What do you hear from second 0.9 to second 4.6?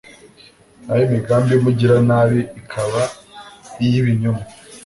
imigambi y’umugiranabi ikaba iy’ibinyoma